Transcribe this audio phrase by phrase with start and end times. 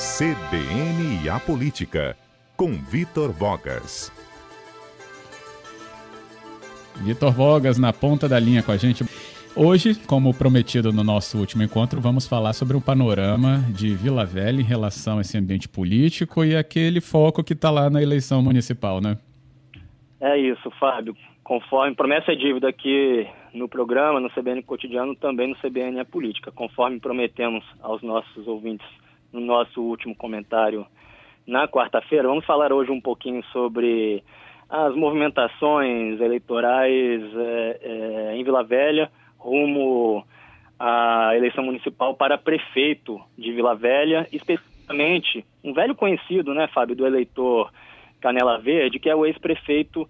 [0.00, 2.16] CBN e a Política,
[2.56, 4.10] com Vitor Vogas.
[7.04, 9.04] Vitor Vogas na ponta da linha com a gente.
[9.54, 14.62] Hoje, como prometido no nosso último encontro, vamos falar sobre um panorama de Vila Velha
[14.62, 19.02] em relação a esse ambiente político e aquele foco que está lá na eleição municipal,
[19.02, 19.18] né?
[20.18, 21.14] É isso, Fábio.
[21.44, 26.50] Conforme promessa é dívida aqui no programa, no CBN Cotidiano, também no CBN é Política.
[26.50, 28.86] Conforme prometemos aos nossos ouvintes
[29.32, 30.86] no nosso último comentário
[31.46, 34.22] na quarta-feira, vamos falar hoje um pouquinho sobre
[34.68, 40.24] as movimentações eleitorais é, é, em Vila Velha, rumo
[40.78, 47.06] à eleição municipal para prefeito de Vila Velha, especificamente um velho conhecido, né, Fábio, do
[47.06, 47.72] eleitor
[48.20, 50.08] Canela Verde, que é o ex-prefeito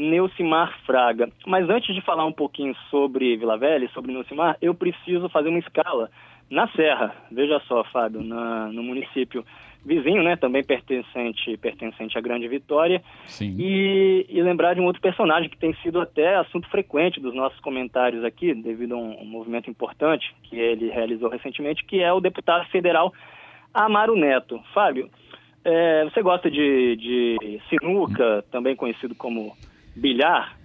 [0.00, 1.28] Neucimar Fraga.
[1.46, 5.58] Mas antes de falar um pouquinho sobre Vila Velha, sobre Neucimar, eu preciso fazer uma
[5.58, 6.10] escala
[6.48, 7.14] na Serra.
[7.30, 9.44] Veja só, Fábio, na, no município
[9.84, 13.02] vizinho, né, também pertencente, pertencente à Grande Vitória.
[13.26, 13.56] Sim.
[13.58, 17.58] E, e lembrar de um outro personagem que tem sido até assunto frequente dos nossos
[17.60, 22.20] comentários aqui, devido a um, um movimento importante que ele realizou recentemente, que é o
[22.20, 23.12] deputado federal
[23.72, 24.60] Amaro Neto.
[24.74, 25.08] Fábio,
[25.64, 29.56] é, você gosta de, de sinuca, também conhecido como
[29.96, 30.56] bilhar?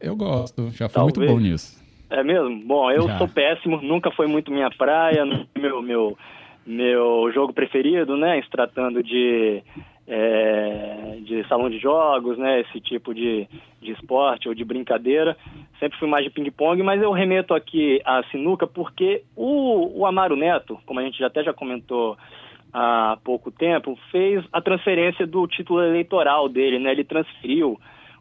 [0.00, 1.80] Eu gosto, já fui muito bom nisso.
[2.10, 2.66] É mesmo?
[2.66, 3.18] Bom, eu já.
[3.18, 5.24] sou péssimo, nunca foi muito minha praia,
[5.56, 6.18] meu, meu,
[6.66, 8.42] meu jogo preferido, né?
[8.42, 9.62] Se tratando de,
[10.08, 12.60] é, de salão de jogos, né?
[12.62, 13.46] Esse tipo de,
[13.80, 15.36] de esporte ou de brincadeira.
[15.78, 20.34] Sempre fui mais de ping-pong, mas eu remeto aqui à sinuca porque o, o Amaro
[20.34, 22.16] Neto, como a gente já até já comentou
[22.72, 26.90] há pouco tempo, fez a transferência do título eleitoral dele, né?
[26.90, 27.78] Ele transferiu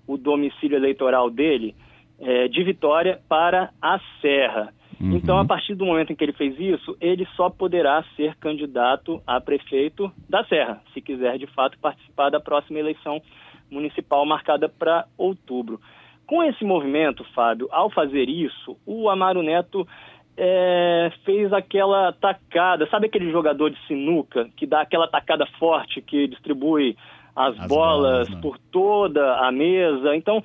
[0.10, 1.76] o domicílio eleitoral dele
[2.20, 4.74] é, de Vitória para a Serra.
[5.00, 5.16] Uhum.
[5.16, 9.22] Então, a partir do momento em que ele fez isso, ele só poderá ser candidato
[9.26, 13.22] a prefeito da Serra, se quiser de fato participar da próxima eleição
[13.70, 15.80] municipal marcada para outubro.
[16.26, 19.88] Com esse movimento, Fábio, ao fazer isso, o Amaro Neto
[20.36, 26.28] é, fez aquela tacada, sabe aquele jogador de sinuca que dá aquela tacada forte que
[26.28, 26.98] distribui
[27.36, 28.40] as, as bolas, bolas né?
[28.42, 30.16] por toda a mesa?
[30.16, 30.44] Então,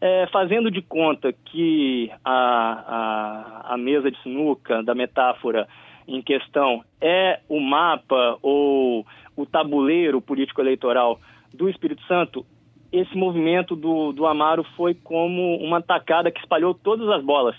[0.00, 5.66] é, fazendo de conta que a, a, a mesa de sinuca, da metáfora
[6.06, 9.06] em questão, é o mapa ou
[9.36, 11.18] o tabuleiro político-eleitoral
[11.52, 12.44] do Espírito Santo,
[12.92, 17.56] esse movimento do, do Amaro foi como uma tacada que espalhou todas as bolas.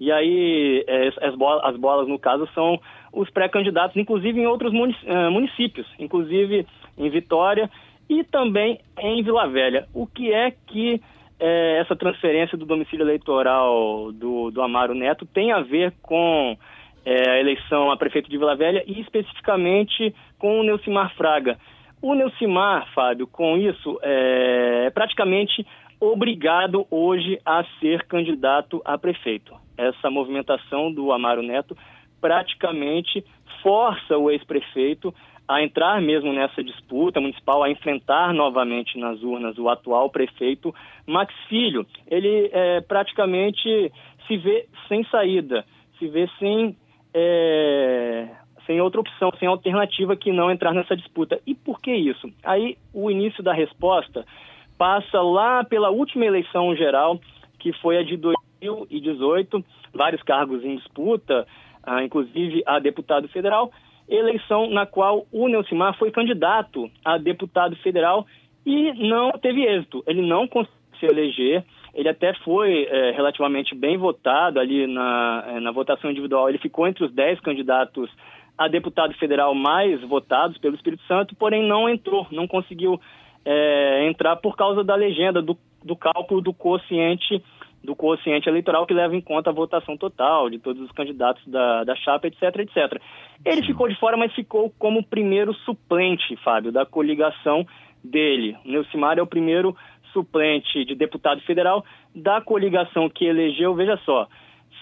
[0.00, 2.80] E aí, é, as, bolas, as bolas, no caso, são
[3.12, 4.72] os pré-candidatos, inclusive em outros
[5.04, 6.66] é, municípios, inclusive
[6.98, 7.70] em Vitória
[8.12, 9.86] e também em Vila Velha.
[9.94, 11.00] O que é que
[11.40, 16.56] é, essa transferência do domicílio eleitoral do, do Amaro Neto tem a ver com
[17.04, 21.58] é, a eleição a prefeito de Vila Velha e especificamente com o Neucimar Fraga.
[22.02, 25.64] O Neucimar, Fábio, com isso, é praticamente
[26.00, 29.54] obrigado hoje a ser candidato a prefeito.
[29.78, 31.76] Essa movimentação do Amaro Neto
[32.20, 33.24] praticamente
[33.62, 35.14] força o ex-prefeito
[35.54, 40.74] a entrar mesmo nessa disputa municipal, a enfrentar novamente nas urnas o atual prefeito
[41.06, 41.86] Max Filho.
[42.06, 43.92] Ele é, praticamente
[44.26, 45.64] se vê sem saída,
[45.98, 46.76] se vê sem,
[47.12, 48.28] é,
[48.66, 51.40] sem outra opção, sem alternativa que não entrar nessa disputa.
[51.46, 52.32] E por que isso?
[52.42, 54.24] Aí o início da resposta
[54.78, 57.20] passa lá pela última eleição geral,
[57.58, 61.46] que foi a de 2018, vários cargos em disputa,
[61.82, 63.70] ah, inclusive a deputado federal,
[64.08, 68.26] eleição na qual o Neucimar foi candidato a deputado federal
[68.64, 70.02] e não teve êxito.
[70.06, 71.64] Ele não conseguiu se eleger,
[71.94, 76.86] ele até foi é, relativamente bem votado ali na, é, na votação individual, ele ficou
[76.86, 78.08] entre os 10 candidatos
[78.56, 83.00] a deputado federal mais votados pelo Espírito Santo, porém não entrou, não conseguiu
[83.44, 87.42] é, entrar por causa da legenda, do, do cálculo do quociente
[87.82, 91.84] do quociente eleitoral que leva em conta a votação total de todos os candidatos da,
[91.84, 93.00] da chapa, etc, etc.
[93.44, 97.66] Ele ficou de fora, mas ficou como primeiro suplente, Fábio, da coligação
[98.02, 98.56] dele.
[98.64, 99.76] O Neucimar é o primeiro
[100.12, 101.84] suplente de deputado federal
[102.14, 104.28] da coligação que elegeu, veja só,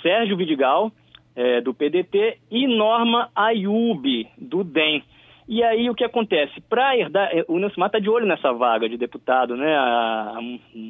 [0.03, 0.93] Sérgio Vidigal,
[1.35, 5.03] é, do PDT, e Norma Ayub, do DEM.
[5.51, 6.61] E aí o que acontece?
[6.61, 9.77] Para herdar, é, o Neucimar está de olho nessa vaga de deputado, né,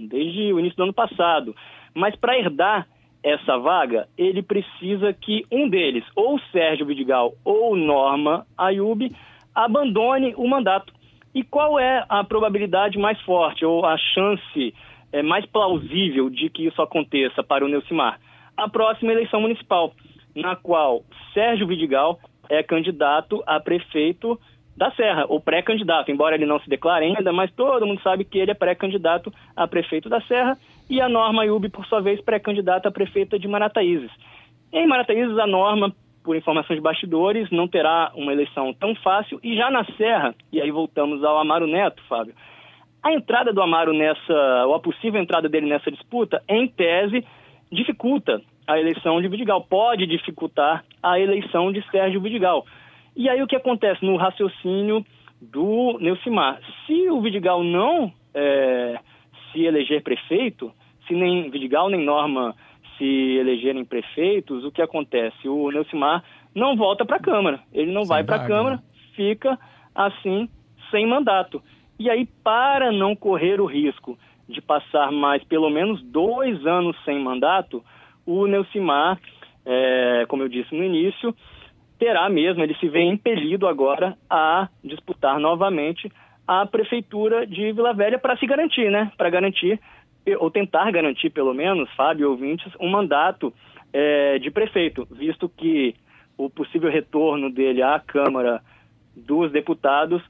[0.07, 1.57] desde o início do ano passado.
[1.95, 2.87] Mas para herdar
[3.25, 9.11] essa vaga, ele precisa que um deles, ou Sérgio Vidigal ou Norma Ayub,
[9.55, 10.93] abandone o mandato.
[11.35, 14.75] E qual é a probabilidade mais forte, ou a chance
[15.11, 18.21] é, mais plausível de que isso aconteça para o Neucimar?
[18.59, 19.95] A próxima eleição municipal,
[20.37, 21.03] na qual
[21.33, 22.21] Sérgio Vidigal
[22.51, 24.39] é candidato a prefeito
[24.77, 28.39] da Serra, o pré-candidato, embora ele não se declare ainda, mas todo mundo sabe que
[28.39, 30.57] ele é pré-candidato a prefeito da Serra
[30.89, 34.11] e a Norma Yubi, por sua vez, pré-candidata a prefeita de Marataízes.
[34.73, 35.95] Em Marataízes, a Norma,
[36.25, 40.61] por informações de bastidores, não terá uma eleição tão fácil e já na Serra, e
[40.61, 42.35] aí voltamos ao Amaro Neto, Fábio,
[43.03, 47.25] a entrada do Amaro nessa, ou a possível entrada dele nessa disputa, em tese,
[47.71, 52.65] dificulta a eleição de Vidigal, pode dificultar a eleição de Sérgio Vidigal.
[53.17, 55.05] E aí o que acontece no raciocínio
[55.41, 56.61] do Neucimar?
[56.87, 59.01] Se o Vidigal não é,
[59.51, 60.73] se eleger prefeito,
[61.09, 62.55] se nem Vidigal nem Norma
[62.97, 65.49] se elegerem prefeitos, o que acontece?
[65.49, 66.23] O Neucimar
[66.55, 68.83] não volta para a Câmara, ele não Sem vai para a Câmara, né?
[69.17, 69.59] fica
[69.93, 70.49] assim
[70.93, 71.61] sem mandato.
[71.99, 74.17] E aí, para não correr o risco
[74.49, 77.83] de passar mais pelo menos dois anos sem mandato,
[78.31, 79.19] o Neucimar,
[79.67, 81.35] é, como eu disse no início,
[81.99, 86.11] terá mesmo, ele se vê impelido agora a disputar novamente
[86.47, 89.13] a prefeitura de Vila Velha para se garantir, né?
[89.17, 89.81] Para garantir,
[90.39, 93.53] ou tentar garantir pelo menos, Fábio ouvintes, um mandato
[93.93, 95.95] é, de prefeito, visto que
[96.39, 98.63] o possível retorno dele à Câmara
[99.15, 100.23] dos Deputados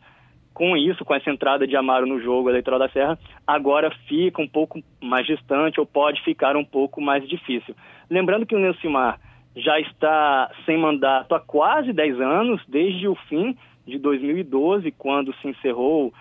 [0.52, 4.48] com isso, com essa entrada de Amaro no jogo eleitoral da Serra, agora fica um
[4.48, 7.74] pouco mais distante ou pode ficar um pouco mais difícil.
[8.10, 9.18] Lembrando que o Nelcimar
[9.56, 13.56] já está sem mandato há quase 10 anos, desde o fim
[13.86, 16.12] de 2012, quando se encerrou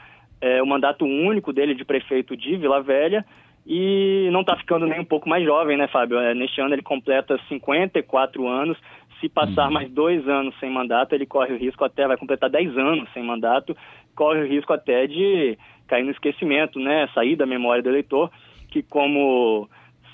[0.41, 3.25] é, o mandato único dele de prefeito de Vila Velha,
[3.65, 6.17] e não está ficando nem um pouco mais jovem, né, Fábio?
[6.17, 8.77] É, neste ano ele completa 54 anos.
[9.19, 9.73] Se passar uhum.
[9.73, 13.23] mais dois anos sem mandato, ele corre o risco até, vai completar 10 anos sem
[13.23, 13.75] mandato,
[14.15, 15.57] corre o risco até de
[15.87, 17.07] cair no esquecimento, né?
[17.13, 18.31] Sair da memória do eleitor,
[18.69, 19.67] que como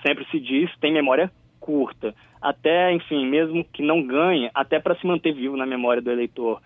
[0.05, 2.13] sempre se diz, tem memória curta.
[2.41, 6.61] Até, enfim, mesmo que não ganhe, até para se manter vivo na memória do eleitor.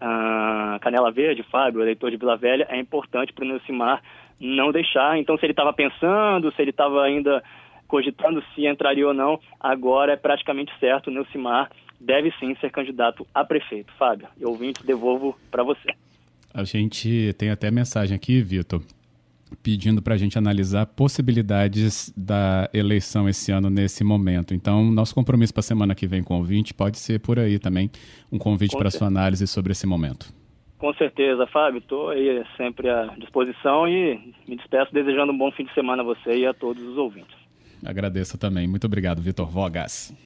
[0.00, 4.02] Ah, Canela Verde, Fábio, eleitor de Vila Velha, é importante para o Neucimar
[4.40, 5.18] não deixar.
[5.18, 7.42] Então, se ele estava pensando, se ele estava ainda
[7.92, 13.26] cogitando se entraria ou não, agora é praticamente certo, o Neucimar deve sim ser candidato
[13.34, 13.92] a prefeito.
[13.98, 15.92] Fábio, eu ouvinte, devolvo para você.
[16.54, 18.80] A gente tem até mensagem aqui, Vitor,
[19.62, 24.54] pedindo para a gente analisar possibilidades da eleição esse ano nesse momento.
[24.54, 27.58] Então, nosso compromisso para a semana que vem com o ouvinte pode ser por aí
[27.58, 27.90] também,
[28.32, 30.32] um convite para sua análise sobre esse momento.
[30.78, 31.78] Com certeza, Fábio.
[31.78, 36.06] Estou aí sempre à disposição e me despeço desejando um bom fim de semana a
[36.06, 37.41] você e a todos os ouvintes.
[37.84, 38.66] Agradeço também.
[38.68, 40.12] Muito obrigado, Vitor Vogas.